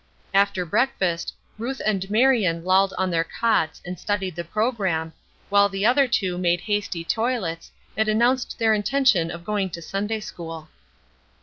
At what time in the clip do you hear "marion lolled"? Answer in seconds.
2.09-2.91